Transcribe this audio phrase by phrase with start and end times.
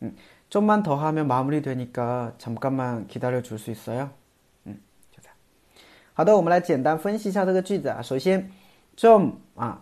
[0.00, 0.14] 嗯，음,
[0.48, 4.10] 좀만 더 하면 마무리 되니까 잠깐만 기다려 줄 수 있어요?
[4.66, 4.80] 음,
[6.12, 8.02] 好的，我们来简单分析一下这个句子啊。
[8.02, 8.50] 首先，
[8.96, 9.32] 좀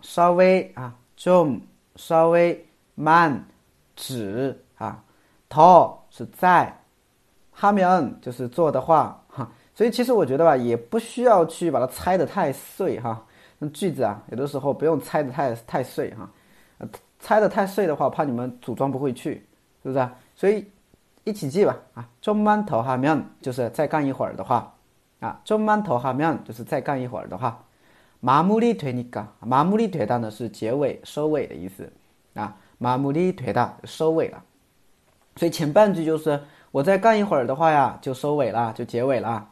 [0.01, 1.59] 稍微啊，좀
[1.95, 3.43] 稍微慢
[3.95, 5.03] 指啊，
[5.49, 6.73] 더是在，
[7.51, 13.25] 哈面就是做的话哈，所以其实我觉得吧，也不需要去把它拆的太碎哈。
[13.57, 16.29] 那句子啊，有的时候不用拆的太太碎哈，
[17.19, 19.45] 拆的太碎的话，怕你们组装不回去，
[19.83, 19.99] 是不是？
[19.99, 21.29] 啊，拆的太碎的话，怕你们组装不回去，是不是？
[21.29, 21.77] 所以一起记吧。
[21.93, 24.73] 啊， 좀만 더 하면 就是再干一会儿的话，
[25.19, 27.63] 啊， 좀만 더 하면 就是再干一会儿的话，
[28.21, 31.91] 마무리 되니까 마무리 되다 는是 结尾收尾的意思
[32.33, 34.43] 啊， 마무리 되다 收尾了。
[35.35, 39.47] 所以前半句就是我再干一会儿的话呀，就收尾了，就结尾了。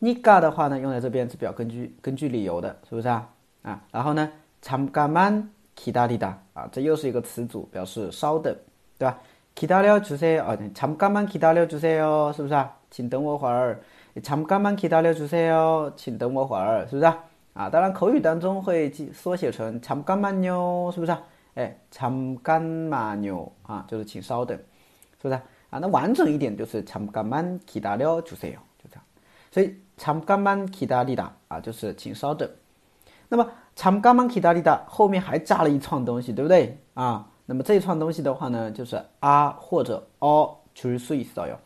[0.00, 3.28] 니까 的话呢，用在这边是比较根据根据理由的，是不是啊？
[3.62, 4.30] 啊，然后呢，
[4.62, 8.54] 잠깐만 기다리다 啊，这又是一个词组，表示稍等，
[8.98, 9.18] 对吧？
[9.54, 10.42] 기다려 주세요.
[10.42, 12.32] 아, 잠깐만 기다려 주세요.
[12.32, 12.54] 是不是
[12.90, 13.80] 请等我会儿
[14.22, 15.92] 잠깐만 기다려 주세요.
[15.96, 17.12] 请等我会儿是不是
[17.54, 17.68] 啊？
[17.68, 20.90] 当然口语当中会缩写成 잠깐만요.
[20.92, 21.16] 是不是？
[21.54, 23.50] 哎 잠깐만요.
[23.66, 24.56] 啊，就是请稍等，
[25.20, 25.34] 是不是
[25.70, 25.78] 啊？
[25.78, 28.58] 那完整一点就是 잠깐만 기다려 주세요.
[28.82, 29.02] 就这样。
[29.50, 32.48] 所以 잠깐만 기다리다 啊，就是请稍等。
[33.28, 37.26] 那么 잠깐만 기다리다 后面还加了一串东西，对不对啊？
[37.46, 41.56] 那么这一串东西的话呢，就是 啊或者 어 줄수 있어요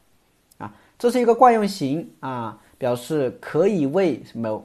[0.58, 4.62] 啊，这是一个惯用型啊，表示可以为某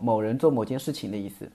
[0.52, 1.50] 某件事情的意思。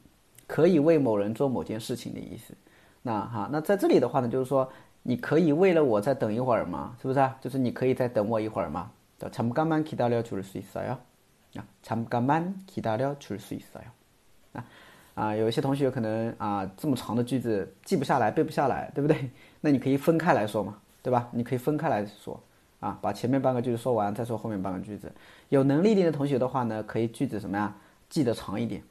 [0.46, 2.54] 可以为某人做某件事情的意思。
[3.00, 4.70] 那哈，那在这里的话呢，就是说
[5.02, 6.94] 你可以为了我再等一会儿吗？
[7.00, 7.34] 是不是啊？
[7.40, 8.90] 就是你可以再等我一会儿吗？
[9.18, 10.98] 자 잠깐만 기다려 줄 수 있어요?
[11.54, 13.88] 아, 잠깐만 기다려 줄 수 있어요.
[14.52, 14.62] 啊，
[15.36, 19.30] 有一些同学可能啊，这么长的句子记不下来，背不下来，对不对？
[19.60, 21.28] 那你可以分开来说嘛，对吧？
[21.30, 22.40] 你可以分开来说，
[22.80, 25.12] 啊，把前面半个句子说完，再说后面半个句子。
[25.50, 27.72] 有能力一点的同学的话呢，可以句子什么呀，
[28.08, 28.82] 记得长一点，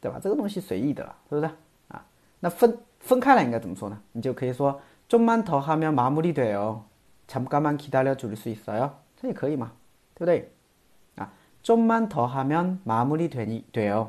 [0.00, 0.18] 对吧？
[0.20, 1.48] 这个东西随意的，是不是？
[1.88, 2.04] 啊，
[2.40, 4.00] 那分分开来应该怎么说呢？
[4.12, 6.80] 你就可以说，좀만더하면마무리돼 요，
[7.28, 9.72] 잠깐만기다려줄수있어 요， 这也可以嘛，
[10.14, 10.50] 对不对？
[11.16, 11.30] 啊，
[11.62, 14.08] 좀만더하면마무리되돼 요。